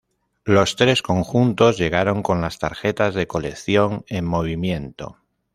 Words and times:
Los 0.45 0.77
tres 0.77 1.03
conjuntos 1.03 1.77
llegaron 1.77 2.23
con 2.23 2.41
las 2.41 2.57
tarjetas 2.57 3.13
de 3.13 3.27
colección 3.27 4.03
en 4.07 4.25
movimiento. 4.25 5.19